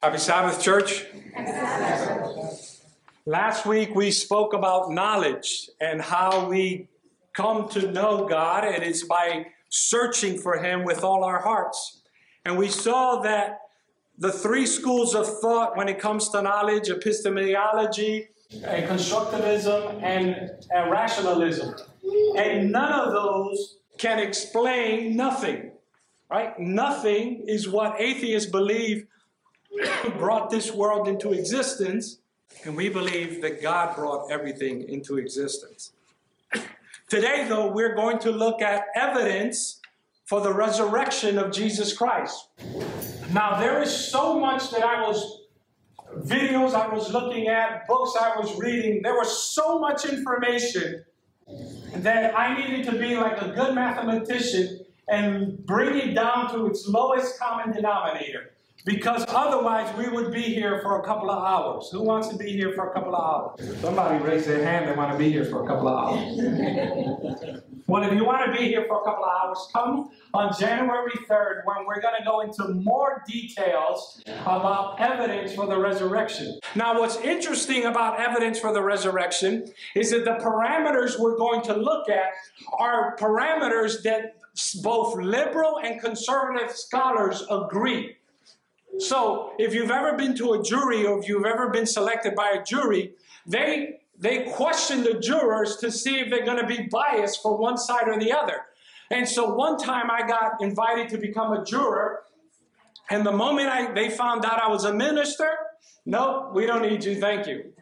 [0.00, 1.06] Happy Sabbath, church.
[3.26, 6.86] Last week we spoke about knowledge and how we
[7.32, 12.02] come to know God, and it's by searching for Him with all our hearts.
[12.44, 13.62] And we saw that
[14.16, 18.28] the three schools of thought when it comes to knowledge epistemology,
[18.64, 21.74] and constructivism, and, and rationalism.
[22.36, 25.72] And none of those can explain nothing,
[26.30, 26.56] right?
[26.56, 29.08] Nothing is what atheists believe
[30.18, 32.18] brought this world into existence,
[32.64, 35.92] and we believe that God brought everything into existence.
[37.08, 39.80] Today, though, we're going to look at evidence
[40.24, 42.48] for the resurrection of Jesus Christ.
[43.32, 45.42] Now, there is so much that I was,
[46.18, 51.04] videos I was looking at, books I was reading, there was so much information
[51.96, 56.86] that I needed to be like a good mathematician and bring it down to its
[56.86, 58.52] lowest common denominator.
[58.88, 61.90] Because otherwise, we would be here for a couple of hours.
[61.92, 63.80] Who wants to be here for a couple of hours?
[63.82, 67.60] Somebody raise their hand, they want to be here for a couple of hours.
[67.86, 71.12] well, if you want to be here for a couple of hours, come on January
[71.28, 76.58] 3rd when we're going to go into more details about evidence for the resurrection.
[76.74, 81.74] Now, what's interesting about evidence for the resurrection is that the parameters we're going to
[81.74, 82.30] look at
[82.78, 84.36] are parameters that
[84.82, 88.16] both liberal and conservative scholars agree.
[88.98, 92.50] So if you've ever been to a jury or if you've ever been selected by
[92.50, 93.12] a jury,
[93.46, 97.78] they they question the jurors to see if they're going to be biased for one
[97.78, 98.62] side or the other.
[99.10, 102.24] And so one time I got invited to become a juror,
[103.10, 105.48] and the moment I, they found out I was a minister,
[106.04, 107.72] no, we don't need you, thank you.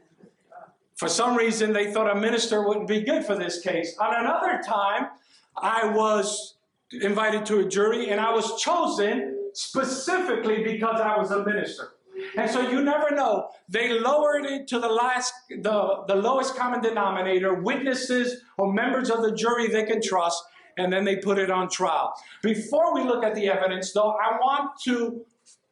[0.97, 3.97] For some reason, they thought a minister wouldn't be good for this case.
[3.99, 5.09] On another time,
[5.57, 6.57] I was
[6.93, 11.93] invited to a jury and I was chosen specifically because I was a minister.
[12.37, 13.49] And so you never know.
[13.69, 19.23] They lowered it to the last, the, the lowest common denominator, witnesses or members of
[19.23, 20.43] the jury they can trust,
[20.79, 22.13] and then they put it on trial.
[22.43, 25.25] Before we look at the evidence, though, I want to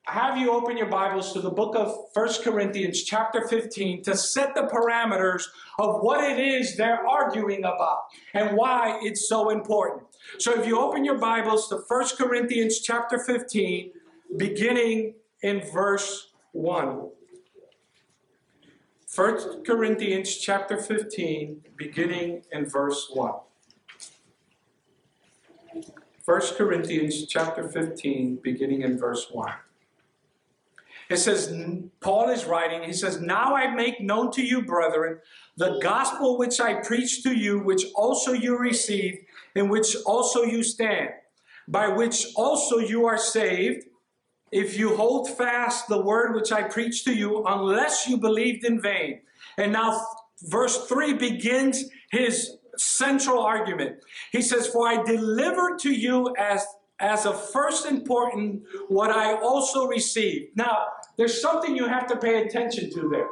[0.07, 4.55] have you open your Bibles to the book of First Corinthians, chapter 15, to set
[4.55, 5.45] the parameters
[5.79, 8.05] of what it is they're arguing about
[8.35, 10.03] and why it's so important.
[10.39, 13.93] So if you open your Bibles to First Corinthians, chapter 15,
[14.37, 17.09] beginning in verse 1.
[19.15, 23.33] 1 Corinthians chapter 15, beginning in verse 1.
[26.27, 29.51] 1 Corinthians chapter 15, beginning in verse 1.
[31.11, 31.55] It says,
[32.01, 35.19] Paul is writing, he says, Now I make known to you, brethren,
[35.57, 39.19] the gospel which I preached to you, which also you received,
[39.55, 41.11] in which also you stand,
[41.69, 43.85] by which also you are saved,
[44.51, 48.81] if you hold fast the word which I preached to you, unless you believed in
[48.81, 49.21] vain.
[49.59, 50.01] And now,
[50.45, 53.97] verse 3 begins his central argument.
[54.33, 56.65] He says, For I delivered to you as
[57.01, 60.57] as of first important what I also received.
[60.57, 63.29] Now, there's something you have to pay attention to there.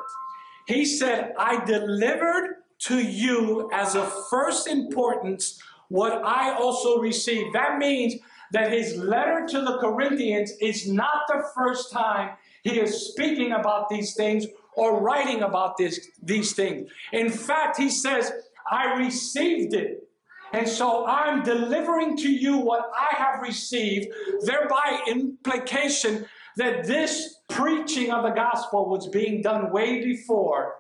[0.67, 2.57] He said, I delivered
[2.87, 7.55] to you as of first importance what I also received.
[7.55, 8.15] That means
[8.53, 13.89] that his letter to the Corinthians is not the first time he is speaking about
[13.89, 16.91] these things or writing about this, these things.
[17.13, 18.33] In fact, he says,
[18.71, 20.09] I received it
[20.53, 24.09] and so I'm delivering to you what I have received,
[24.43, 26.27] thereby implication
[26.57, 30.77] that this preaching of the gospel was being done way before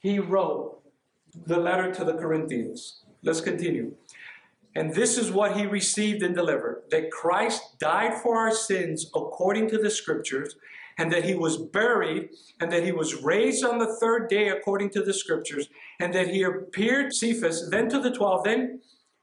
[0.00, 0.80] he wrote
[1.46, 3.04] the letter to the Corinthians.
[3.22, 3.94] Let's continue.
[4.74, 9.68] And this is what he received and delivered that Christ died for our sins according
[9.70, 10.56] to the scriptures,
[10.96, 12.30] and that he was buried,
[12.60, 16.28] and that he was raised on the third day according to the scriptures, and that
[16.28, 18.80] he appeared Cephas, then to the twelve, then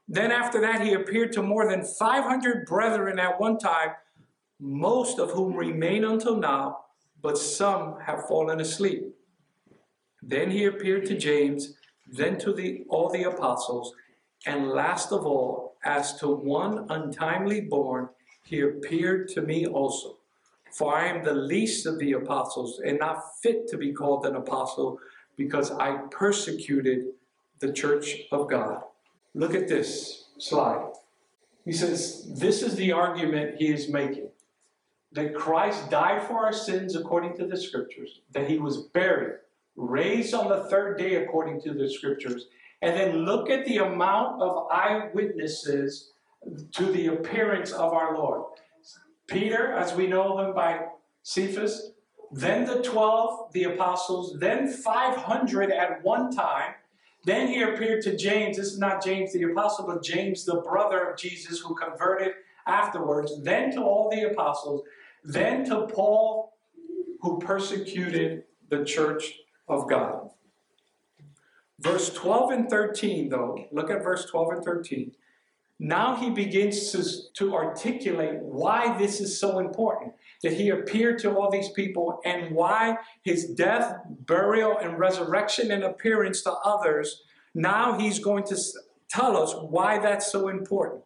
[0.08, 3.90] then after that, he appeared to more than 500 brethren at one time,
[4.58, 6.78] most of whom remain until now,
[7.20, 9.14] but some have fallen asleep.
[10.22, 11.74] Then he appeared to James,
[12.06, 13.94] then to the, all the apostles,
[14.46, 18.08] and last of all, as to one untimely born,
[18.44, 20.16] he appeared to me also.
[20.72, 24.36] For I am the least of the apostles, and not fit to be called an
[24.36, 24.98] apostle,
[25.36, 27.08] because I persecuted
[27.60, 28.82] the church of God.
[29.34, 30.92] Look at this slide.
[31.64, 34.28] He says, This is the argument he is making
[35.12, 39.38] that Christ died for our sins according to the scriptures, that he was buried,
[39.76, 42.46] raised on the third day according to the scriptures,
[42.82, 46.12] and then look at the amount of eyewitnesses
[46.72, 48.44] to the appearance of our Lord.
[49.26, 50.86] Peter, as we know him by
[51.22, 51.92] Cephas,
[52.30, 56.74] then the 12, the apostles, then 500 at one time.
[57.24, 58.56] Then he appeared to James.
[58.56, 62.32] This is not James the apostle, but James, the brother of Jesus, who converted
[62.66, 63.42] afterwards.
[63.42, 64.82] Then to all the apostles.
[65.24, 66.54] Then to Paul,
[67.20, 70.30] who persecuted the church of God.
[71.80, 75.12] Verse 12 and 13, though, look at verse 12 and 13.
[75.78, 77.04] Now he begins to,
[77.34, 80.12] to articulate why this is so important
[80.42, 85.82] that he appeared to all these people and why his death, burial, and resurrection and
[85.82, 87.22] appearance to others.
[87.54, 88.56] Now he's going to
[89.10, 91.02] tell us why that's so important.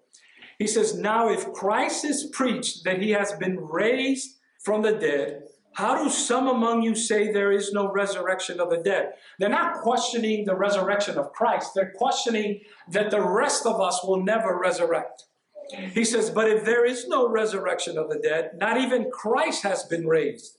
[0.58, 5.44] He says, Now if Christ is preached that he has been raised from the dead,
[5.74, 9.12] how do some among you say there is no resurrection of the dead?
[9.38, 11.70] They're not questioning the resurrection of Christ.
[11.74, 15.24] They're questioning that the rest of us will never resurrect.
[15.70, 19.84] He says, But if there is no resurrection of the dead, not even Christ has
[19.84, 20.58] been raised.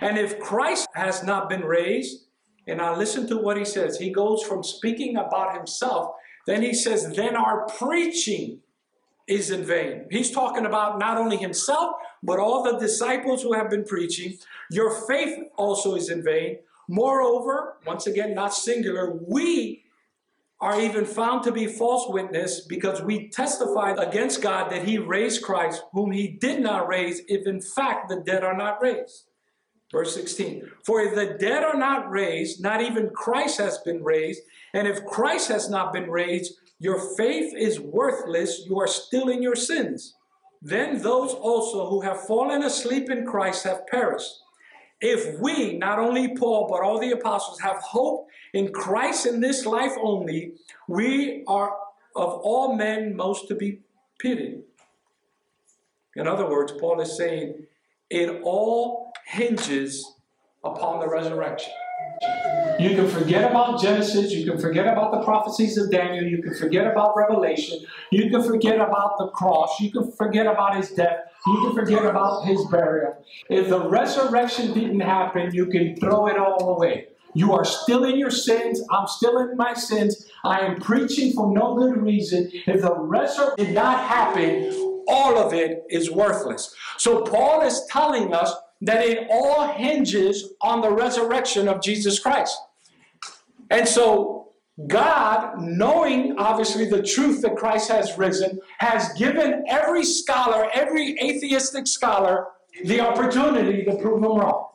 [0.00, 2.26] And if Christ has not been raised,
[2.66, 3.98] and now listen to what he says.
[3.98, 6.14] He goes from speaking about himself,
[6.46, 8.60] then he says, Then our preaching
[9.28, 10.06] is in vain.
[10.10, 14.36] He's talking about not only himself, but all the disciples who have been preaching.
[14.70, 16.58] Your faith also is in vain.
[16.88, 19.82] Moreover, once again, not singular, we
[20.60, 25.42] are even found to be false witness because we testified against God that he raised
[25.42, 29.26] Christ, whom he did not raise, if in fact the dead are not raised.
[29.92, 34.40] Verse 16 For if the dead are not raised, not even Christ has been raised.
[34.74, 38.64] And if Christ has not been raised, your faith is worthless.
[38.66, 40.14] You are still in your sins.
[40.62, 44.32] Then those also who have fallen asleep in Christ have perished.
[45.00, 49.66] If we, not only Paul, but all the apostles, have hope in Christ in this
[49.66, 50.54] life only,
[50.88, 51.76] we are
[52.14, 53.80] of all men most to be
[54.18, 54.62] pitied.
[56.14, 57.66] In other words, Paul is saying
[58.08, 60.14] it all hinges
[60.64, 61.72] upon the resurrection.
[62.78, 64.32] You can forget about Genesis.
[64.32, 66.24] You can forget about the prophecies of Daniel.
[66.24, 67.80] You can forget about Revelation.
[68.10, 69.78] You can forget about the cross.
[69.80, 71.18] You can forget about his death.
[71.46, 73.24] You can forget about his burial.
[73.48, 77.08] If the resurrection didn't happen, you can throw it all away.
[77.34, 78.82] You are still in your sins.
[78.90, 80.26] I'm still in my sins.
[80.42, 82.50] I am preaching for no good reason.
[82.52, 84.72] If the resurrection did not happen,
[85.06, 86.74] all of it is worthless.
[86.96, 92.58] So Paul is telling us that it all hinges on the resurrection of Jesus Christ.
[93.70, 94.45] And so,
[94.86, 101.86] God, knowing obviously the truth that Christ has risen, has given every scholar, every atheistic
[101.86, 102.48] scholar,
[102.84, 104.68] the opportunity to prove them wrong.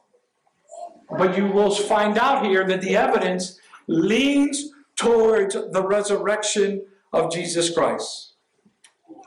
[1.17, 6.83] But you will find out here that the evidence leans towards the resurrection
[7.13, 8.33] of Jesus Christ.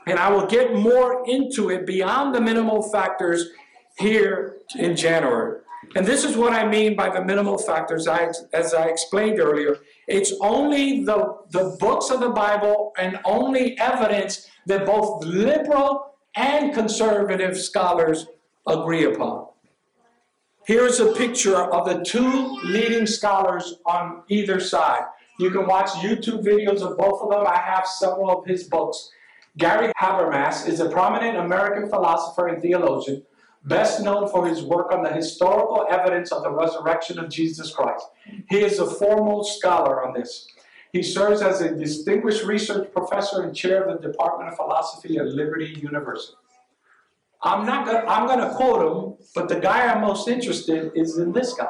[0.07, 3.49] And I will get more into it beyond the minimal factors
[3.97, 5.61] here in January.
[5.95, 9.77] And this is what I mean by the minimal factors, I, as I explained earlier.
[10.07, 16.73] It's only the, the books of the Bible and only evidence that both liberal and
[16.73, 18.27] conservative scholars
[18.67, 19.47] agree upon.
[20.65, 25.03] Here's a picture of the two leading scholars on either side.
[25.39, 27.45] You can watch YouTube videos of both of them.
[27.45, 29.11] I have several of his books.
[29.57, 33.23] Gary Habermas is a prominent American philosopher and theologian
[33.65, 38.05] best known for his work on the historical evidence of the resurrection of Jesus Christ.
[38.49, 40.47] He is a foremost scholar on this.
[40.91, 45.25] He serves as a distinguished research professor and chair of the Department of Philosophy at
[45.27, 46.37] Liberty University.
[47.41, 51.01] I'm not gonna, I'm going to quote him, but the guy I'm most interested in
[51.01, 51.67] is in this guy.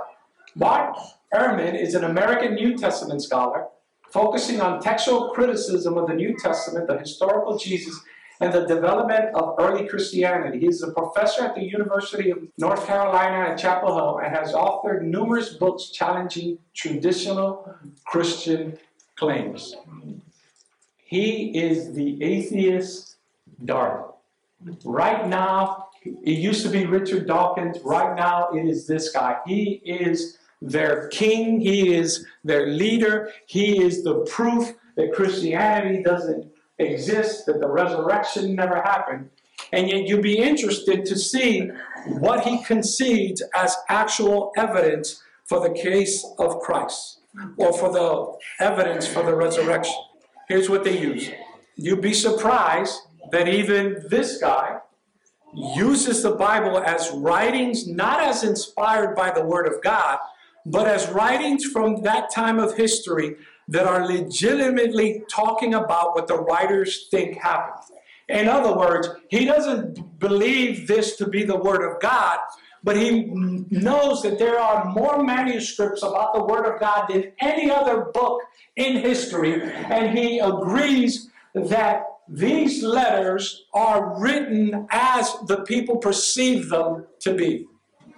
[0.56, 0.96] Bart
[1.34, 3.68] Ehrman is an American New Testament scholar
[4.10, 8.00] focusing on textual criticism of the New Testament, the historical Jesus,
[8.42, 10.60] and the development of early Christianity.
[10.60, 15.04] He's a professor at the University of North Carolina at Chapel Hill and has authored
[15.04, 17.76] numerous books challenging traditional
[18.06, 18.78] Christian
[19.16, 19.76] claims.
[20.98, 23.18] He is the atheist
[23.64, 24.12] darling.
[24.84, 27.80] Right now, it used to be Richard Dawkins.
[27.84, 29.38] Right now, it is this guy.
[29.46, 31.62] He is their king.
[31.62, 33.32] He is their leader.
[33.46, 39.30] He is the proof that Christianity doesn't exists, that the resurrection never happened.
[39.72, 41.70] And yet you'd be interested to see
[42.08, 47.20] what he concedes as actual evidence for the case of Christ
[47.58, 49.96] or for the evidence for the resurrection.
[50.48, 51.30] Here's what they use.
[51.76, 53.00] You'd be surprised
[53.32, 54.80] that even this guy
[55.54, 60.20] uses the Bible as writings not as inspired by the Word of God,
[60.66, 63.36] but as writings from that time of history
[63.68, 67.84] that are legitimately talking about what the writers think happened.
[68.28, 72.40] In other words, he doesn't believe this to be the Word of God,
[72.84, 73.26] but he
[73.70, 78.42] knows that there are more manuscripts about the Word of God than any other book
[78.76, 87.06] in history, and he agrees that these letters are written as the people perceive them
[87.20, 87.68] to be.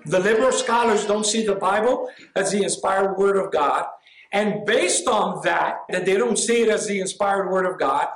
[0.06, 3.86] The liberal scholars don't see the Bible as the inspired Word of God.
[4.38, 8.08] And based on that, that they don't see it as the inspired Word of God,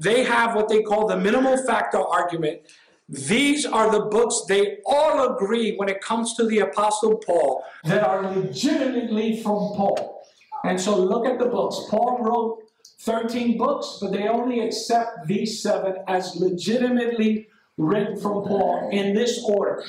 [0.00, 2.62] they have what they call the minimal factor argument.
[3.08, 8.02] These are the books they all agree when it comes to the Apostle Paul that
[8.02, 10.26] are legitimately from Paul.
[10.64, 11.76] And so look at the books.
[11.88, 12.64] Paul wrote
[13.02, 19.40] 13 books, but they only accept these seven as legitimately written from Paul in this
[19.44, 19.84] order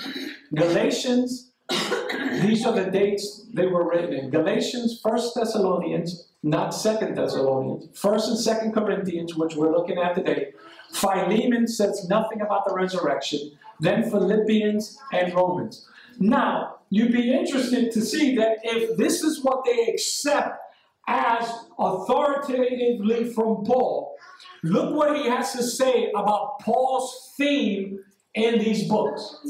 [0.53, 7.88] Galatians, these are the dates they were written in Galatians, First Thessalonians, not Second Thessalonians,
[7.97, 10.53] First and Second Corinthians, which we're looking at today.
[10.91, 13.51] Philemon says nothing about the resurrection.
[13.79, 15.88] Then Philippians and Romans.
[16.19, 20.59] Now, you'd be interested to see that if this is what they accept
[21.07, 24.15] as authoritatively from Paul,
[24.63, 27.99] look what he has to say about Paul's theme
[28.33, 29.48] in these books.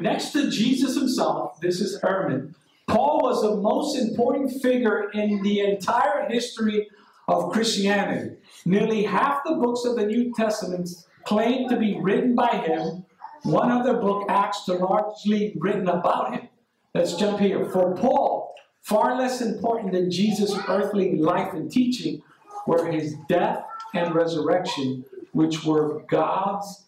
[0.00, 2.54] Next to Jesus himself, this is Ehrman,
[2.86, 6.88] Paul was the most important figure in the entire history
[7.28, 8.36] of Christianity.
[8.66, 10.90] Nearly half the books of the New Testament
[11.24, 13.04] claim to be written by him.
[13.42, 16.48] One other book, Acts, to largely written about him.
[16.94, 17.66] Let's jump here.
[17.70, 22.22] For Paul, far less important than Jesus' earthly life and teaching
[22.66, 26.83] were his death and resurrection, which were God's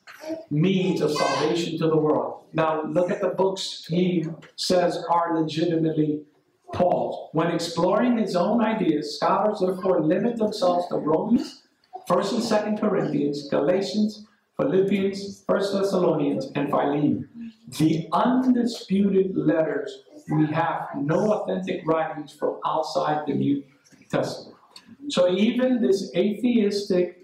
[0.51, 2.45] means of salvation to the world.
[2.53, 6.23] Now, look at the books he says are legitimately
[6.73, 7.31] Paul's.
[7.33, 11.63] When exploring his own ideas, scholars therefore limit themselves to Romans,
[12.09, 17.29] 1st and 2nd Corinthians, Galatians, Philippians, 1st Thessalonians, and Philemon.
[17.79, 23.65] The undisputed letters, we have no authentic writings from outside the New
[24.11, 24.57] Testament.
[25.09, 27.16] So even this atheistic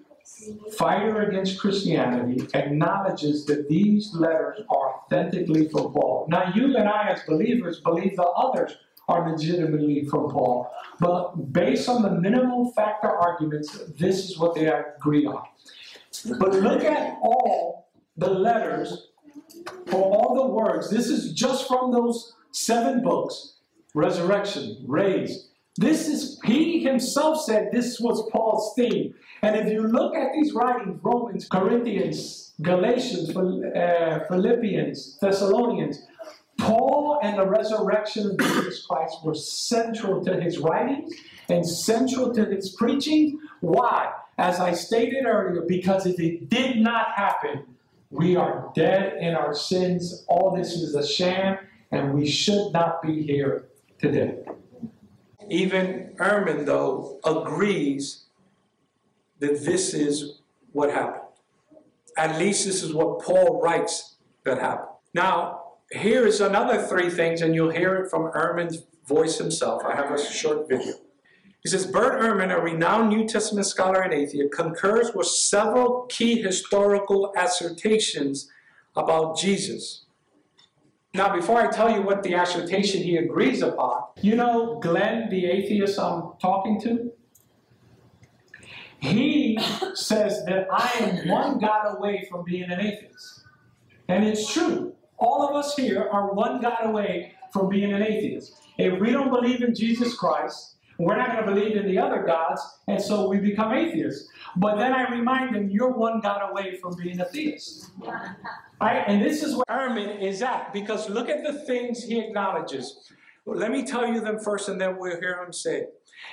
[0.76, 6.26] fighter against Christianity acknowledges that these letters are authentically from Paul.
[6.28, 8.76] Now, you and I, as believers, believe the others
[9.08, 10.70] are legitimately from Paul.
[11.00, 15.44] But based on the minimal factor arguments, this is what they agree on.
[16.38, 19.08] But look at all the letters
[19.86, 20.90] for all the words.
[20.90, 23.52] This is just from those seven books
[23.94, 25.48] resurrection, raised.
[25.78, 29.14] This is, he himself said this was Paul's theme.
[29.42, 36.02] And if you look at these writings, Romans, Corinthians, Galatians, uh, Philippians, Thessalonians,
[36.58, 41.12] Paul and the resurrection of Jesus Christ were central to his writings
[41.48, 43.40] and central to his preaching.
[43.60, 44.12] Why?
[44.38, 47.64] As I stated earlier, because if it did not happen,
[48.10, 50.24] we are dead in our sins.
[50.28, 51.58] All this is a sham,
[51.90, 53.64] and we should not be here
[53.98, 54.44] today.
[55.52, 58.24] Even Ehrman, though, agrees
[59.38, 60.38] that this is
[60.72, 61.24] what happened.
[62.16, 64.96] At least this is what Paul writes that happened.
[65.12, 69.82] Now, here is another three things, and you'll hear it from Ehrman's voice himself.
[69.84, 70.94] I have a short video.
[71.62, 76.40] He says, Bert Ehrman, a renowned New Testament scholar and atheist, concurs with several key
[76.40, 78.48] historical assertions
[78.96, 80.06] about Jesus.
[81.14, 85.44] Now, before I tell you what the assertion he agrees upon, you know Glenn, the
[85.44, 87.12] atheist I'm talking to?
[89.00, 89.58] He
[89.94, 93.44] says that I am one God away from being an atheist.
[94.08, 94.94] And it's true.
[95.18, 98.54] All of us here are one God away from being an atheist.
[98.78, 102.22] If we don't believe in Jesus Christ, we're not going to believe in the other
[102.22, 104.28] gods, and so we become atheists.
[104.56, 107.90] But then I remind them, you're one God away from being a theist.
[108.80, 109.04] Right?
[109.06, 113.12] And this is where Ehrman is at, because look at the things he acknowledges.
[113.46, 115.84] Let me tell you them first, and then we'll hear him say.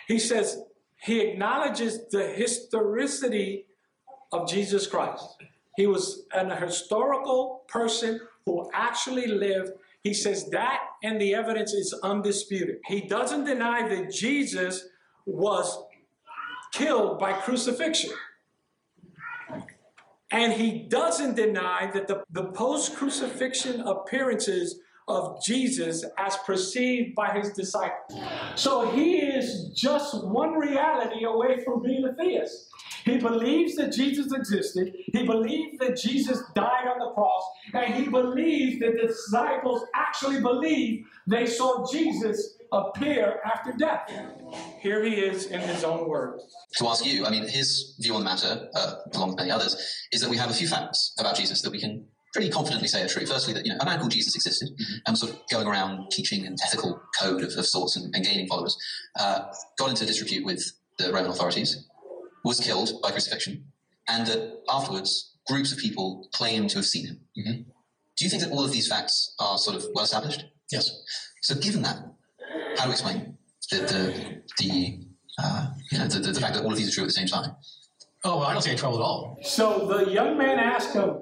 [0.08, 0.64] He says
[1.00, 3.68] he acknowledges the historicity
[4.32, 5.24] of Jesus Christ.
[5.78, 9.74] He was an historical person who actually lived.
[10.02, 12.78] He says that and the evidence is undisputed.
[12.86, 14.88] He doesn't deny that Jesus
[15.26, 15.84] was
[16.74, 18.12] killed by crucifixion.
[20.32, 27.32] And he doesn't deny that the, the post crucifixion appearances of Jesus as perceived by
[27.32, 28.22] his disciples.
[28.54, 32.69] So he is just one reality away from being a theist.
[33.06, 34.94] He believes that Jesus existed.
[35.14, 37.44] He believes that Jesus died on the cross.
[37.74, 44.12] And he believes that the disciples actually believe they saw Jesus appear after death.
[44.80, 46.44] Here he is in his own words.
[46.78, 49.76] To ask you, I mean, his view on the matter, uh, along with many others,
[50.12, 53.04] is that we have a few facts about Jesus that we can pretty confidently say
[53.04, 53.26] are true.
[53.26, 54.96] Firstly, that you know a man called Jesus existed mm-hmm.
[55.06, 58.24] and was sort of going around teaching an ethical code of, of sorts and, and,
[58.26, 58.78] gaining followers.
[59.20, 59.46] Uh,
[59.78, 61.88] got into disrepute with the Roman authorities,
[62.44, 63.66] was killed by crucifixion,
[64.08, 67.20] and that afterwards groups of people claim to have seen him.
[67.38, 67.62] Mm-hmm.
[68.18, 70.46] Do you think that all of these facts are sort of well established?
[70.72, 70.92] Yes.
[71.42, 71.98] So, given that,
[72.78, 73.38] how do we explain
[73.72, 75.00] the the, the
[75.42, 77.14] uh, you know the, the, the fact that all of these are true at the
[77.14, 77.52] same time?
[78.24, 79.38] Oh, well, I don't see any trouble at all.
[79.42, 81.20] So the young man asked him,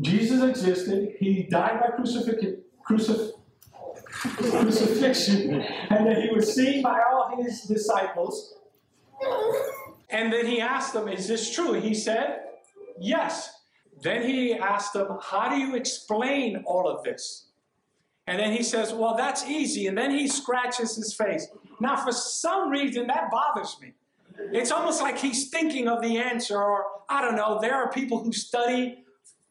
[0.00, 2.42] Jesus existed, he died by crucifix,
[2.88, 3.32] crucif-
[4.10, 8.54] crucifixion, and that he was seen by all his disciples.
[10.10, 11.74] And then he asked them, Is this true?
[11.74, 12.40] He said,
[12.98, 13.52] Yes.
[14.02, 17.46] Then he asked them, How do you explain all of this?
[18.26, 19.86] And then he says, Well, that's easy.
[19.86, 21.48] And then he scratches his face.
[21.80, 23.94] Now, for some reason, that bothers me.
[24.52, 28.22] It's almost like he's thinking of the answer, or I don't know, there are people
[28.22, 29.04] who study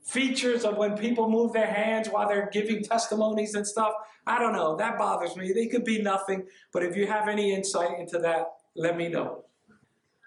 [0.04, 3.94] features of when people move their hands while they're giving testimonies and stuff.
[4.26, 5.54] I don't know, that bothers me.
[5.54, 9.44] They could be nothing, but if you have any insight into that, let me know.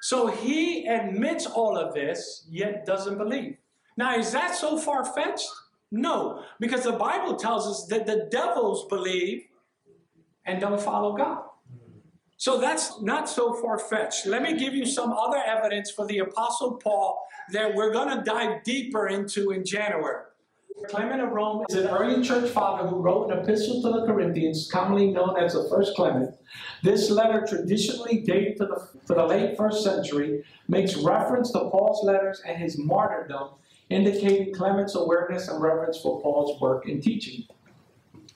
[0.02, 3.56] So he admits all of this, yet doesn't believe.
[3.96, 5.48] Now, is that so far fetched?
[5.92, 9.44] No, because the Bible tells us that the devils believe
[10.44, 11.44] and don't follow God.
[12.36, 14.26] So that's not so far fetched.
[14.26, 18.24] Let me give you some other evidence for the Apostle Paul that we're going to
[18.24, 20.24] dive deeper into in January.
[20.88, 24.68] Clement of Rome is an early church father who wrote an epistle to the Corinthians,
[24.72, 26.34] commonly known as the First Clement.
[26.82, 32.04] This letter, traditionally dated to the, to the late first century, makes reference to Paul's
[32.04, 33.50] letters and his martyrdom,
[33.88, 37.44] indicating Clement's awareness and reverence for Paul's work and teaching.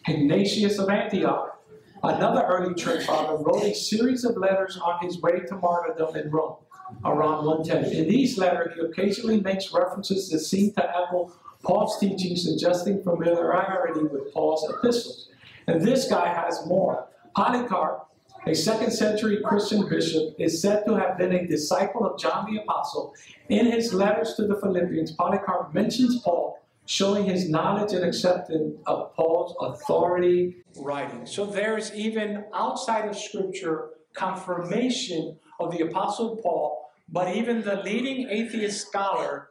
[0.06, 1.56] Ignatius of Antioch
[2.02, 6.30] Another early church father wrote a series of letters on his way to martyrdom in
[6.30, 6.56] Rome
[7.04, 7.92] around 110.
[7.92, 14.02] In these letters, he occasionally makes references that seem to echo Paul's teaching, suggesting familiarity
[14.02, 15.30] with Paul's epistles.
[15.66, 17.08] And this guy has more.
[17.34, 18.06] Polycarp,
[18.46, 22.60] a second century Christian bishop, is said to have been a disciple of John the
[22.62, 23.12] Apostle.
[23.48, 29.12] In his letters to the Philippians, Polycarp mentions Paul showing his knowledge and acceptance of
[29.16, 31.26] Paul's authority writing.
[31.26, 38.28] So there's even outside of Scripture confirmation of the Apostle Paul, but even the leading
[38.30, 39.48] atheist scholar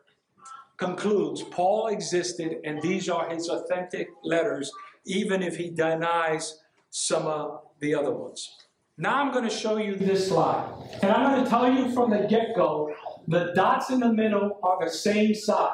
[0.78, 4.72] concludes Paul existed and these are his authentic letters,
[5.06, 8.65] even if he denies some of the other ones.
[8.98, 10.72] Now I'm going to show you this slide.
[11.02, 12.94] And I'm going to tell you from the get go
[13.28, 15.72] the dots in the middle are the same size.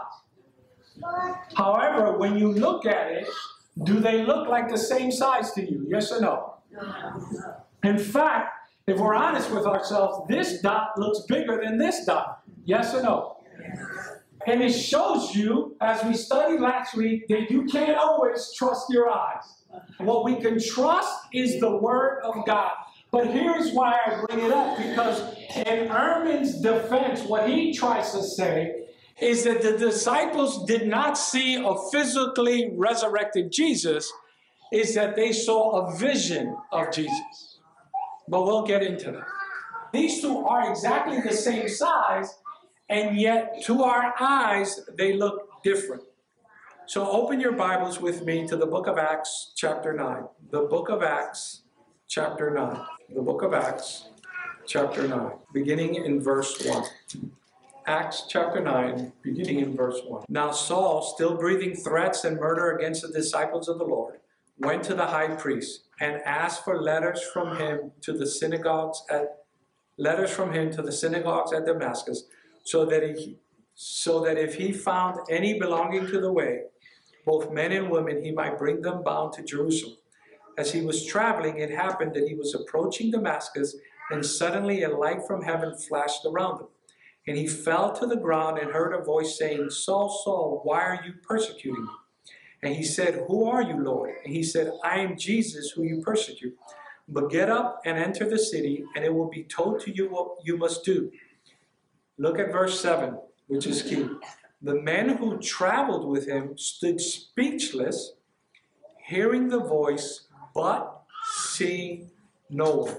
[1.55, 3.27] However, when you look at it,
[3.83, 5.85] do they look like the same size to you?
[5.89, 6.55] Yes or no?
[7.83, 8.53] In fact,
[8.87, 12.41] if we're honest with ourselves, this dot looks bigger than this dot.
[12.65, 13.37] Yes or no?
[14.47, 19.09] And it shows you, as we studied last week, that you can't always trust your
[19.09, 19.43] eyes.
[19.99, 22.71] What we can trust is the Word of God.
[23.11, 25.19] But here's why I bring it up because,
[25.55, 28.85] in Ehrman's defense, what he tries to say
[29.19, 34.11] is that the disciples did not see a physically resurrected Jesus,
[34.71, 37.59] is that they saw a vision of Jesus.
[38.29, 39.27] But we'll get into that.
[39.91, 42.39] These two are exactly the same size,
[42.89, 46.03] and yet to our eyes, they look different.
[46.87, 50.23] So open your Bibles with me to the book of Acts, chapter 9.
[50.49, 51.63] The book of Acts,
[52.07, 52.79] chapter 9.
[53.13, 54.07] The book of Acts,
[54.65, 56.83] chapter 9, beginning in verse 1.
[57.85, 60.23] Acts chapter 9, beginning in verse 1.
[60.29, 64.21] Now Saul, still breathing threats and murder against the disciples of the Lord,
[64.59, 69.43] went to the high priest and asked for letters from him to the synagogues at
[69.97, 72.23] letters from him to the synagogues at Damascus,
[72.63, 73.35] so that he
[73.75, 76.61] so that if he found any belonging to the way,
[77.25, 79.97] both men and women, he might bring them bound to Jerusalem.
[80.57, 83.75] As he was traveling, it happened that he was approaching Damascus,
[84.09, 86.67] and suddenly a light from heaven flashed around him.
[87.27, 91.01] And he fell to the ground and heard a voice saying, Saul, Saul, why are
[91.05, 91.91] you persecuting me?
[92.63, 94.11] And he said, Who are you, Lord?
[94.23, 96.55] And he said, I am Jesus who you persecute.
[97.07, 100.37] But get up and enter the city, and it will be told to you what
[100.43, 101.11] you must do.
[102.17, 104.07] Look at verse 7, which is key.
[104.61, 108.13] The men who traveled with him stood speechless,
[109.03, 111.03] hearing the voice, but
[111.35, 112.09] seeing
[112.49, 112.97] no one.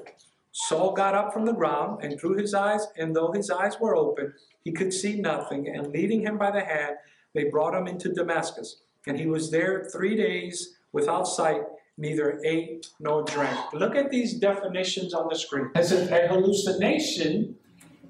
[0.52, 3.96] Saul got up from the ground and drew his eyes, and though his eyes were
[3.96, 4.34] open,
[4.64, 5.68] he could see nothing.
[5.68, 6.96] And leading him by the hand,
[7.34, 8.82] they brought him into Damascus.
[9.06, 11.62] And he was there three days without sight,
[11.96, 13.58] neither ate nor drank.
[13.72, 15.70] Look at these definitions on the screen.
[15.74, 17.56] As if a hallucination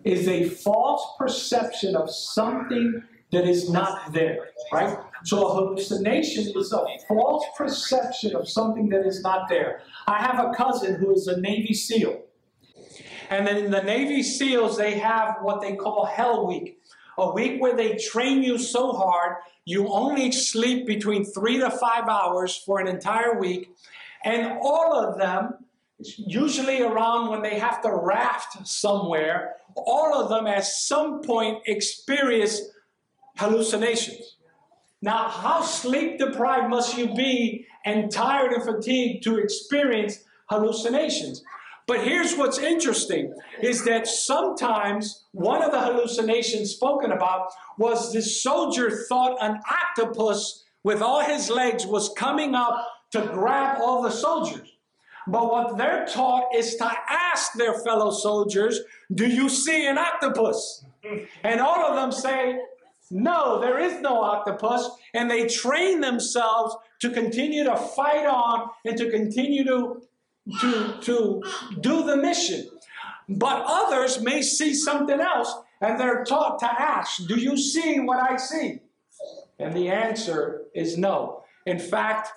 [0.05, 4.98] is a false perception of something that is not there, right?
[5.24, 9.82] So a hallucination is a false perception of something that is not there.
[10.06, 12.22] I have a cousin who is a Navy SEAL.
[13.30, 16.78] And then in the Navy SEALs, they have what they call Hell Week.
[17.18, 22.08] A week where they train you so hard, you only sleep between three to five
[22.08, 23.70] hours for an entire week.
[24.24, 25.64] And all of them,
[25.98, 32.61] usually around when they have to raft somewhere, all of them at some point experience
[33.37, 34.37] hallucinations.
[35.02, 41.42] Now, how sleep deprived must you be and tired and fatigued to experience hallucinations?
[41.88, 48.40] But here's what's interesting is that sometimes one of the hallucinations spoken about was this
[48.40, 54.10] soldier thought an octopus with all his legs was coming up to grab all the
[54.10, 54.68] soldiers.
[55.26, 58.80] But what they're taught is to ask their fellow soldiers,
[59.12, 60.84] Do you see an octopus?
[61.42, 62.58] And all of them say,
[63.12, 64.88] No, there is no octopus.
[65.12, 70.03] And they train themselves to continue to fight on and to continue to,
[70.61, 71.42] to, to
[71.81, 72.70] do the mission.
[73.29, 78.18] But others may see something else and they're taught to ask, Do you see what
[78.18, 78.81] I see?
[79.59, 81.44] And the answer is no.
[81.66, 82.31] In fact,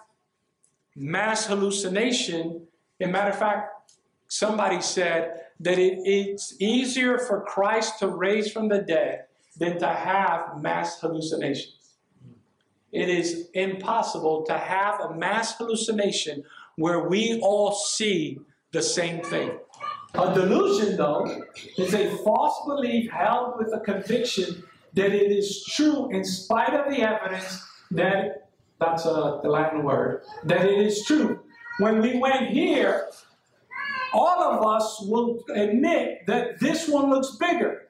[0.95, 2.67] mass hallucination
[2.99, 3.91] as matter of fact,
[4.27, 9.25] somebody said that it, it's easier for Christ to raise from the dead
[9.57, 11.95] than to have mass hallucinations.
[12.91, 16.43] It is impossible to have a mass hallucination
[16.77, 18.39] where we all see
[18.71, 19.57] the same thing.
[20.13, 21.43] A delusion, though,
[21.77, 24.63] is a false belief held with a conviction
[24.93, 30.23] that it is true in spite of the evidence that, that's a, the Latin word,
[30.45, 31.41] that it is true
[31.77, 33.07] when we went here,
[34.13, 37.84] all of us will admit that this one looks bigger.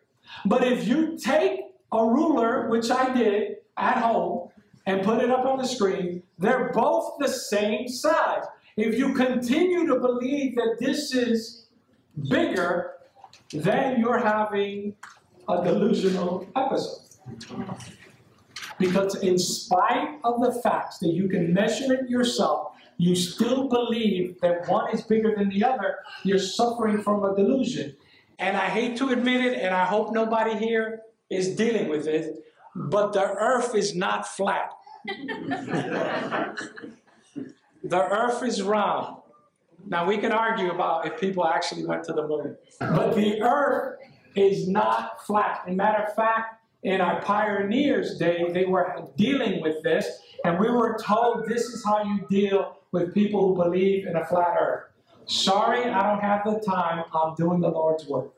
[0.45, 1.61] But if you take
[1.91, 4.49] a ruler, which I did at home,
[4.85, 8.43] and put it up on the screen, they're both the same size.
[8.77, 11.67] If you continue to believe that this is
[12.29, 12.91] bigger,
[13.51, 14.95] then you're having
[15.47, 17.01] a delusional episode.
[18.77, 24.39] Because in spite of the facts that you can measure it yourself, you still believe
[24.41, 27.95] that one is bigger than the other, you're suffering from a delusion.
[28.39, 32.43] And I hate to admit it, and I hope nobody here is dealing with it,
[32.76, 34.71] but the earth is not flat.
[37.84, 39.17] the earth is round.
[39.88, 44.00] Now, we can argue about if people actually went to the moon, but the earth
[44.36, 45.62] is not flat.
[45.65, 50.60] As a matter of fact, in our pioneers' day, they were dealing with this, and
[50.60, 54.56] we were told this is how you deal with people who believe in a flat
[54.60, 54.84] earth.
[55.27, 57.03] Sorry, I don't have the time.
[57.13, 58.31] I'm doing the Lord's work.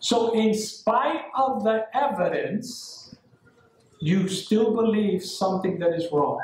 [0.00, 3.16] So, in spite of the evidence,
[4.00, 6.40] you still believe something that is wrong.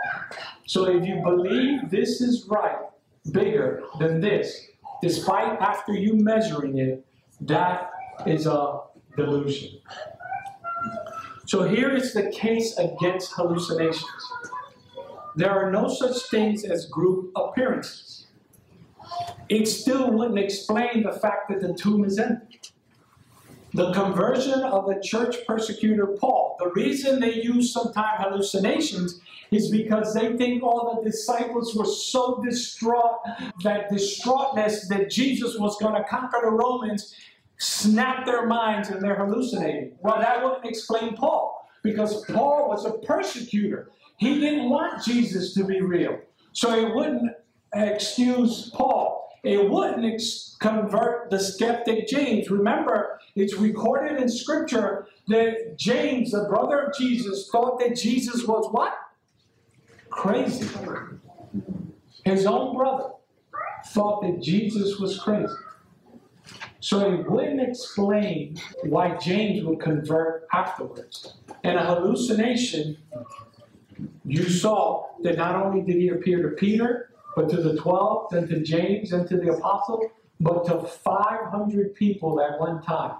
[0.66, 2.78] So, if you believe this is right,
[3.30, 4.68] bigger than this,
[5.02, 7.06] despite after you measuring it,
[7.42, 7.90] that
[8.26, 8.80] is a
[9.16, 9.78] delusion.
[11.46, 14.32] So, here is the case against hallucinations
[15.36, 18.13] there are no such things as group appearances.
[19.48, 22.60] It still wouldn't explain the fact that the tomb is empty.
[23.74, 30.14] The conversion of the church persecutor Paul, the reason they use sometimes hallucinations is because
[30.14, 33.18] they think all the disciples were so distraught
[33.64, 37.16] that distraughtness that Jesus was going to conquer the Romans
[37.58, 39.96] snapped their minds and they're hallucinating.
[40.00, 43.90] Well, that wouldn't explain Paul because Paul was a persecutor.
[44.18, 46.20] He didn't want Jesus to be real.
[46.52, 47.32] So it wouldn't
[47.74, 49.13] excuse Paul.
[49.44, 50.22] It wouldn't
[50.58, 52.50] convert the skeptic James.
[52.50, 58.68] Remember, it's recorded in Scripture that James, the brother of Jesus, thought that Jesus was
[58.72, 58.94] what?
[60.08, 60.66] Crazy.
[62.24, 63.10] His own brother
[63.88, 65.52] thought that Jesus was crazy.
[66.80, 71.34] So it wouldn't explain why James would convert afterwards.
[71.62, 72.96] And a hallucination
[74.24, 78.48] you saw that not only did he appear to Peter, but to the 12, and
[78.48, 83.16] to James, and to the apostle, but to 500 people at one time.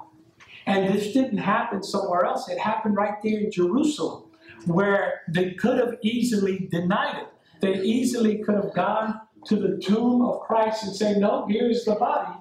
[0.66, 2.48] And this didn't happen somewhere else.
[2.48, 4.24] It happened right there in Jerusalem,
[4.66, 7.28] where they could have easily denied it.
[7.60, 11.94] They easily could have gone to the tomb of Christ and say, No, here's the
[11.94, 12.38] body.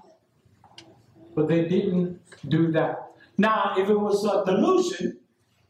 [1.36, 3.12] But they didn't do that.
[3.38, 5.20] Now, if it was a delusion,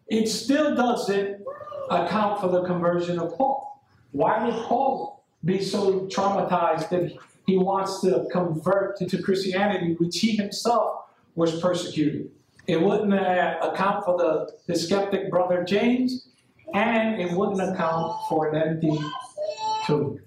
[0.08, 1.42] it still doesn't
[1.90, 3.84] account for the conversion of Paul.
[4.12, 7.14] Why would Paul be so traumatized that
[7.46, 12.32] he wants to convert to Christianity, which he himself was persecuted?
[12.68, 16.30] It wouldn't uh, account for the, the skeptic brother James,
[16.74, 18.98] and it wouldn't account for an empty
[19.86, 20.20] tomb.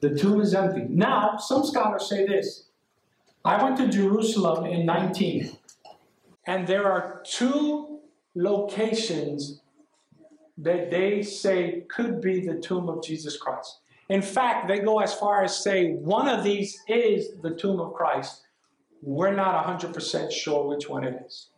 [0.00, 0.86] The tomb is empty.
[0.88, 2.64] Now, some scholars say this.
[3.44, 5.56] I went to Jerusalem in 19,
[6.46, 8.00] and there are two
[8.34, 9.60] locations
[10.58, 13.80] that they say could be the tomb of Jesus Christ.
[14.08, 17.92] In fact, they go as far as say one of these is the tomb of
[17.94, 18.42] Christ.
[19.02, 21.48] We're not 100% sure which one it is.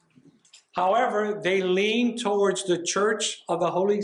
[0.73, 4.03] However, they lean towards the church of the Holy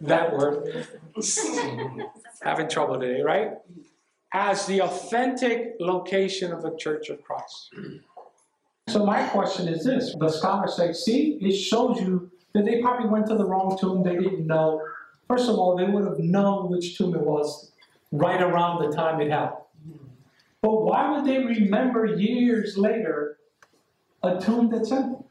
[0.00, 0.86] that word
[2.42, 3.52] having trouble today, right?
[4.32, 7.70] As the authentic location of the church of Christ.
[8.90, 13.08] So my question is this: the scholars say, see, it shows you that they probably
[13.08, 14.02] went to the wrong tomb.
[14.02, 14.82] They didn't know.
[15.28, 17.70] First of all, they would have known which tomb it was
[18.10, 19.64] right around the time it happened.
[20.60, 23.38] But why would they remember years later
[24.24, 25.24] a tomb that's empty?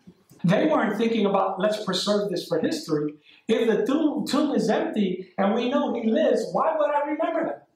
[0.45, 3.15] They weren't thinking about let's preserve this for history.
[3.49, 7.43] If the tomb, tomb is empty and we know he lives, why would I remember
[7.45, 7.67] that?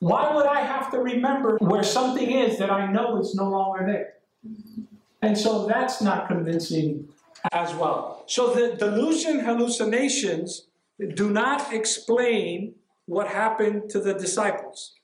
[0.00, 3.86] Why would I have to remember where something is that I know is no longer
[3.86, 4.14] there?
[5.26, 7.08] And so that's not convincing
[7.50, 8.22] as well.
[8.26, 10.68] So the delusion hallucinations
[11.14, 14.94] do not explain what happened to the disciples.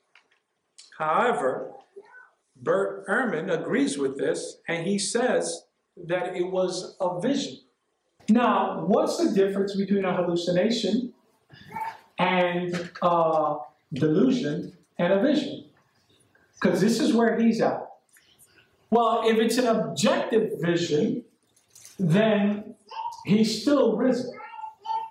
[0.97, 1.73] However,
[2.55, 5.65] Bert Ehrman agrees with this, and he says
[5.97, 7.59] that it was a vision.
[8.29, 11.13] Now, what's the difference between a hallucination
[12.21, 13.57] and a
[13.93, 15.65] delusion and a vision?
[16.61, 17.92] Because this is where he's at.
[18.93, 21.25] Well, if it's an objective vision,
[21.99, 22.75] then
[23.25, 24.35] he's still risen.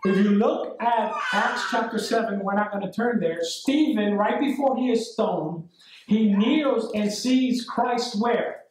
[0.06, 3.40] If you look at Acts chapter 7, we're not going to turn there.
[3.42, 5.68] Stephen, right before he is stoned,
[6.06, 8.66] he kneels and sees Christ where?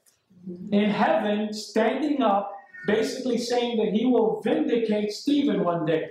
[0.70, 2.52] In heaven, standing up,
[2.86, 6.10] basically saying that he will vindicate Stephen one day.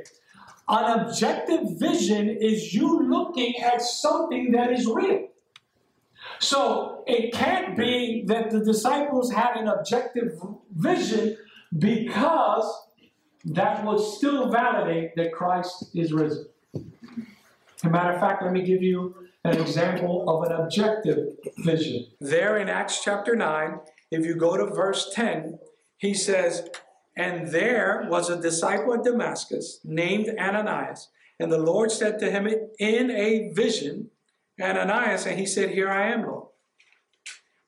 [0.67, 5.28] An objective vision is you looking at something that is real.
[6.39, 10.39] So it can't be that the disciples had an objective
[10.73, 11.38] vision
[11.78, 12.88] because
[13.45, 16.47] that would still validate that Christ is risen.
[16.73, 22.08] As a matter of fact, let me give you an example of an objective vision.
[22.19, 23.80] There in Acts chapter 9,
[24.12, 25.60] if you go to verse 10,
[25.97, 26.67] he says,
[27.15, 31.10] And there was a disciple at Damascus named Ananias.
[31.39, 32.47] And the Lord said to him
[32.80, 34.10] in a vision,
[34.62, 36.48] Ananias, and he said, Here I am, Lord.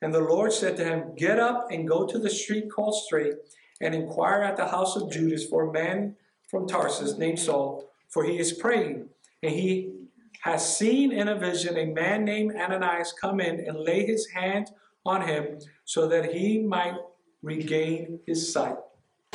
[0.02, 3.36] And the Lord said to him, Get up and go to the street called Straight
[3.80, 6.16] and inquire at the house of Judas for a man
[6.50, 9.10] from Tarsus named Saul, for he is praying.
[9.44, 9.94] And he
[10.42, 14.72] has seen in a vision a man named Ananias come in and lay his hand
[15.06, 16.96] on him so that he might
[17.42, 18.76] regain his sight.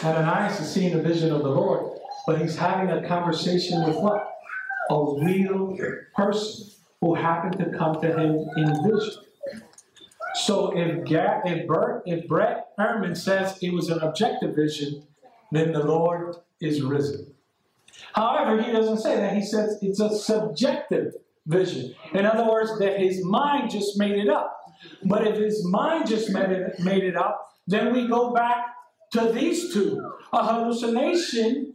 [0.03, 4.33] Ananias is seeing a vision of the Lord, but he's having a conversation with what?
[4.91, 5.77] A real
[6.15, 6.76] person
[7.07, 9.23] who happened to come to him in vision.
[10.35, 15.05] So if, Gar- if, Bert, if Brett Ehrman says it was an objective vision,
[15.53, 17.33] then the Lord is risen.
[18.13, 19.35] However, he doesn't say that.
[19.35, 21.15] He says it's a subjective
[21.47, 21.95] vision.
[22.13, 24.53] In other words, that his mind just made it up.
[25.05, 28.67] But if his mind just made it, made it up, then we go back
[29.13, 30.03] to these two.
[30.33, 31.75] A hallucination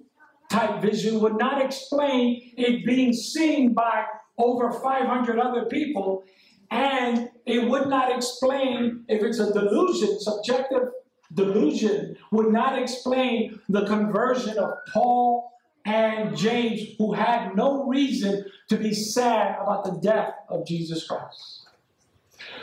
[0.49, 4.05] type vision would not explain it being seen by
[4.37, 6.23] over 500 other people
[6.71, 10.87] and it would not explain if it's a delusion, subjective
[11.33, 15.51] delusion, would not explain the conversion of Paul
[15.83, 21.67] and James, who had no reason to be sad about the death of Jesus Christ.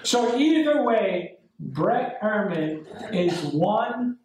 [0.03, 4.19] So, either way, Brett Ehrman is one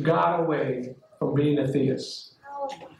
[0.00, 2.36] God away from being a theist.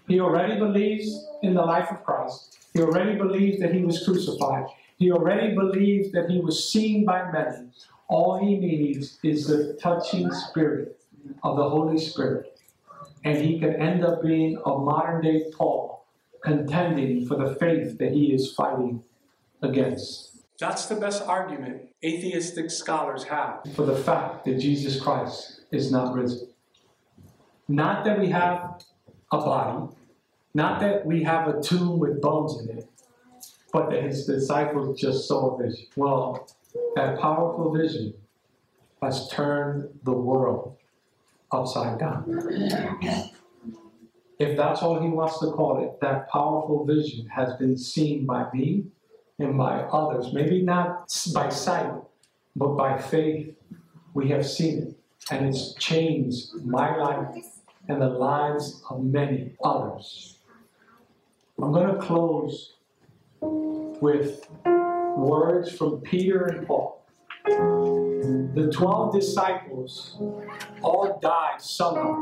[0.09, 2.58] He already believes in the life of Christ.
[2.73, 4.67] He already believes that he was crucified.
[4.99, 7.69] He already believes that he was seen by many.
[8.09, 11.01] All he needs is the touching spirit
[11.43, 12.59] of the Holy Spirit.
[13.25, 16.07] And he can end up being a modern day Paul,
[16.43, 19.03] contending for the faith that he is fighting
[19.63, 20.43] against.
[20.59, 26.15] That's the best argument atheistic scholars have for the fact that Jesus Christ is not
[26.15, 26.49] risen.
[27.67, 28.85] Not that we have
[29.33, 29.95] a body,
[30.55, 32.89] not that we have a tomb with bones in it,
[33.73, 35.87] but that his disciples just saw a vision.
[35.97, 36.49] Well,
[36.97, 38.15] that powerful vision
[39.03, 40.77] has turned the world
[41.53, 42.25] upside down.
[44.39, 48.47] If that's all he wants to call it, that powerful vision has been seen by
[48.53, 48.87] me
[49.39, 50.33] and by others.
[50.33, 51.93] Maybe not by sight,
[52.57, 53.55] but by faith
[54.15, 54.99] We have seen it,
[55.31, 57.45] and it's changed my life
[57.89, 60.38] and the lives of many others.
[61.61, 62.75] I'm going to close
[63.41, 67.05] with words from Peter and Paul.
[67.47, 70.19] The 12 disciples
[70.83, 72.15] all died somehow.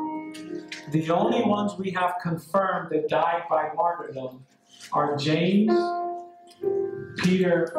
[0.90, 4.46] The only ones we have confirmed that died by martyrdom
[4.94, 5.78] are James,
[7.18, 7.74] Peter,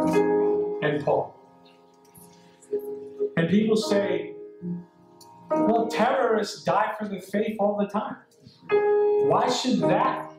[0.83, 1.35] and Paul.
[3.35, 4.35] And people say,
[5.49, 8.17] well, terrorists die for the faith all the time.
[9.27, 10.31] Why should that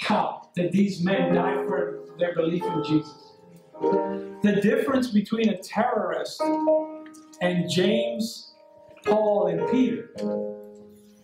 [0.00, 3.34] count that these men died for their belief in Jesus?
[4.42, 6.40] The difference between a terrorist
[7.40, 8.54] and James,
[9.04, 10.10] Paul, and Peter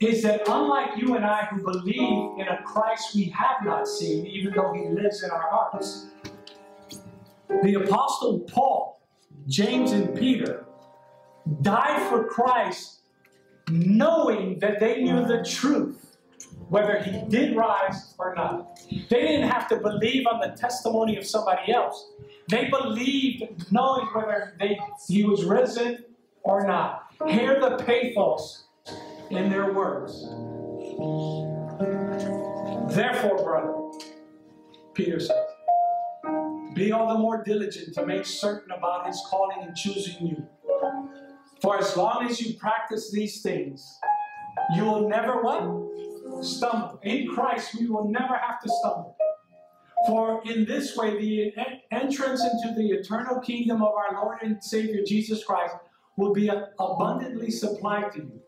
[0.00, 4.26] is that unlike you and I who believe in a Christ we have not seen,
[4.26, 6.06] even though he lives in our hearts,
[7.62, 9.00] the Apostle Paul,
[9.48, 10.66] James, and Peter
[11.62, 13.00] died for Christ
[13.70, 16.05] knowing that they knew the truth,
[16.68, 18.78] whether he did rise or not.
[18.90, 22.10] They didn't have to believe on the testimony of somebody else.
[22.48, 26.04] They believed knowing whether they, he was risen
[26.42, 27.06] or not.
[27.26, 28.64] Hear the pathos
[29.30, 30.28] in their words.
[32.94, 33.74] Therefore, brother,
[34.94, 35.30] Peter says,
[36.74, 40.46] be all the more diligent to make certain about his calling and choosing you.
[41.62, 43.98] For as long as you practice these things,
[44.74, 45.62] you will never what?
[46.42, 47.00] Stumble.
[47.02, 49.16] In Christ, we will never have to stumble.
[50.06, 51.52] For in this way, the
[51.90, 55.74] entrance into the eternal kingdom of our Lord and Savior Jesus Christ
[56.16, 58.40] will be abundantly supplied to you.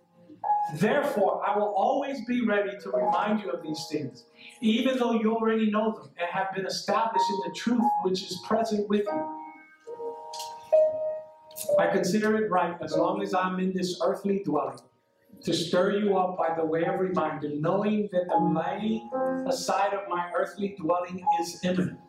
[0.77, 4.27] Therefore, I will always be ready to remind you of these things,
[4.61, 8.39] even though you already know them and have been established in the truth which is
[8.47, 9.35] present with you.
[11.79, 14.79] I consider it right, as long as I'm in this earthly dwelling,
[15.43, 19.09] to stir you up by the way of reminder, knowing that the laying
[19.47, 22.01] aside of my earthly dwelling is imminent,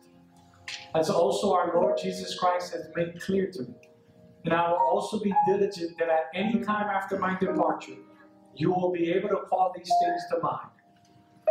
[0.94, 3.74] as also our Lord Jesus Christ has made clear to me.
[4.44, 7.96] And I will also be diligent that at any time after my departure,
[8.54, 10.70] you will be able to call these things to mind.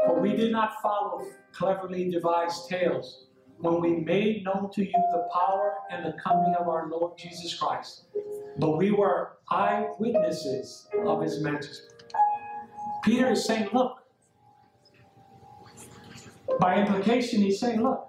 [0.06, 3.26] For we did not follow cleverly devised tales
[3.58, 7.54] when we made known to you the power and the coming of our Lord Jesus
[7.54, 8.06] Christ,
[8.60, 11.88] but we were eyewitnesses of his majesty.
[13.04, 13.98] Peter is saying, Look,
[16.60, 18.06] by implication, he's saying, Look,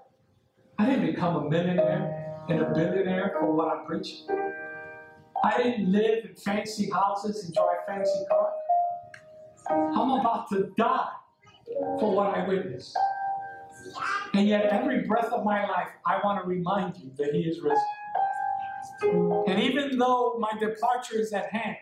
[0.79, 4.27] I didn't become a millionaire and a billionaire for what I'm preaching.
[5.45, 8.53] I didn't live in fancy houses and drive fancy cars.
[9.71, 11.09] I'm about to die
[12.01, 12.97] for what I witnessed.
[14.35, 17.61] And yet, every breath of my life, I want to remind you that He is
[17.61, 17.79] risen.
[19.03, 21.77] And even though my departure is at hand,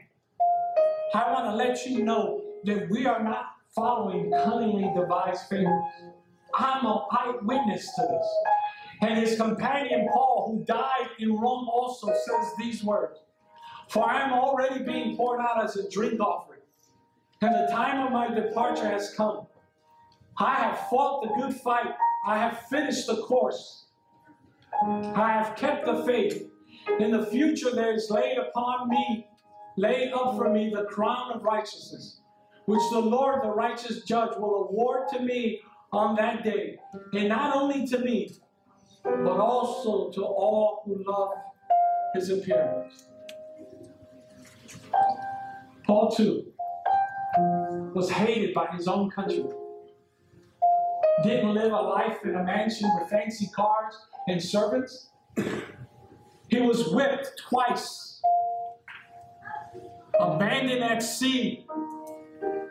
[1.14, 5.90] I want to let you know that we are not following cunningly devised fables.
[6.54, 8.28] I'm an eyewitness to this.
[9.02, 13.18] And his companion Paul, who died in Rome, also says these words
[13.88, 16.58] For I am already being poured out as a drink offering
[17.40, 19.46] and the time of my departure has come.
[20.38, 21.94] I have fought the good fight.
[22.26, 23.86] I have finished the course.
[24.82, 26.50] I have kept the faith.
[27.00, 29.26] In the future, there is laid upon me,
[29.76, 32.20] laid up for me, the crown of righteousness,
[32.66, 35.60] which the Lord, the righteous judge, will award to me
[35.92, 36.78] on that day.
[37.12, 38.30] And not only to me,
[39.04, 41.30] but also to all who love
[42.14, 43.04] his appearance.
[45.86, 46.52] Paul, too,
[47.94, 49.44] was hated by his own country.
[51.22, 53.94] Didn't live a life in a mansion with fancy cars
[54.28, 55.10] and servants.
[56.48, 58.20] He was whipped twice,
[60.18, 61.66] abandoned at sea,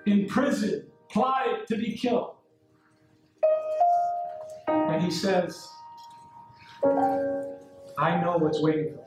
[0.06, 2.36] in prison, plotted to be killed.
[4.68, 5.68] And he says,
[7.98, 9.04] I know what's waiting for me.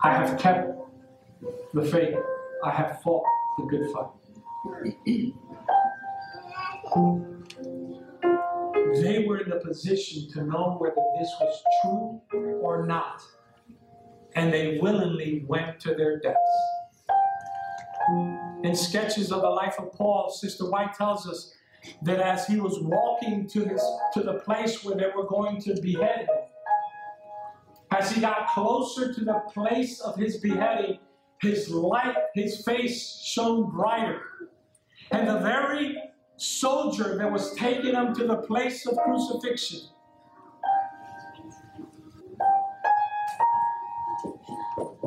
[0.00, 0.68] I have kept
[1.74, 2.16] the faith.
[2.64, 3.24] I have fought
[3.58, 4.10] the good fight.
[9.02, 13.20] They were in the position to know whether this was true or not.
[14.34, 16.38] And they willingly went to their deaths.
[18.62, 21.52] In sketches of the life of Paul, Sister White tells us
[22.02, 23.64] that as he was walking to,
[24.14, 26.28] to the place where they were going to behead him,
[27.90, 30.98] as he got closer to the place of his beheading,
[31.40, 34.22] his light, his face shone brighter.
[35.10, 36.01] And the very
[36.42, 39.80] soldier that was taking him to the place of crucifixion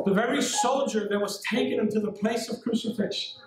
[0.06, 3.42] The very soldier that was taking him to the place of crucifixion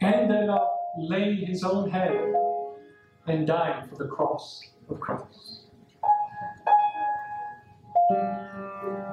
[0.00, 2.34] ended up laying his own head
[3.28, 5.68] and dying for the cross of Christ.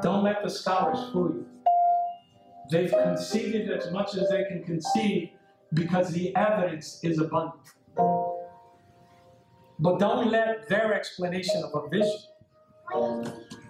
[0.02, 1.46] Don't let the scholars fool you.
[2.72, 5.34] They've conceded as much as they can concede
[5.74, 7.62] because the evidence is abundant.
[9.80, 12.22] But don't let their explanation of a vision.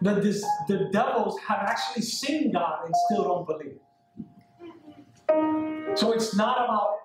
[0.01, 3.79] that this, the devils have actually seen God and still don't believe.
[5.95, 6.95] So it's not about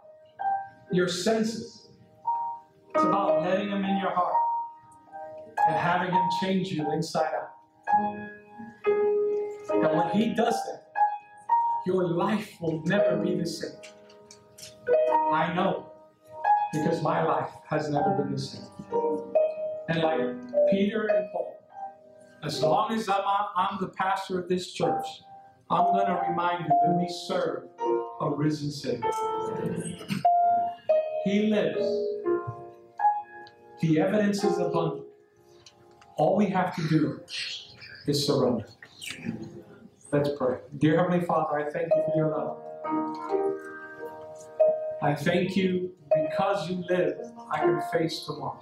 [0.92, 1.88] your senses,
[2.94, 4.34] it's about letting Him in your heart
[5.68, 7.50] and having Him change you inside out.
[9.70, 10.86] And when He does that,
[11.84, 13.95] your life will never be the same.
[15.32, 15.90] I know
[16.72, 18.62] because my life has never been the same.
[19.88, 20.20] And like
[20.70, 21.58] Peter and Paul,
[22.44, 23.22] as long as I'm,
[23.56, 25.06] I'm the pastor of this church,
[25.68, 27.64] I'm going to remind you that we serve
[28.20, 29.10] a risen Savior.
[31.24, 31.84] He lives.
[33.80, 35.06] The evidence is abundant.
[36.16, 37.20] All we have to do
[38.06, 38.66] is surrender.
[40.12, 40.58] Let's pray.
[40.78, 43.75] Dear Heavenly Father, I thank you for your love.
[45.06, 47.16] I thank you because you live,
[47.52, 48.58] I can face tomorrow.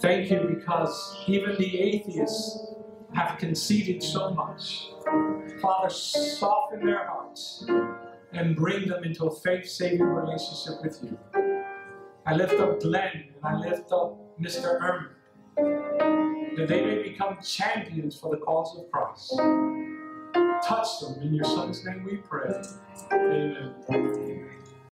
[0.00, 2.68] Thank you because even the atheists
[3.12, 4.92] have conceded so much.
[5.60, 7.66] Father, soften their hearts
[8.32, 11.18] and bring them into a faith saving relationship with you.
[12.24, 14.80] I lift up Glenn and I lift up Mr.
[14.80, 19.34] Ehrman, that they may become champions for the cause of Christ.
[20.66, 21.20] Touch them.
[21.20, 22.50] In your son's name we pray.
[23.12, 24.33] Amen.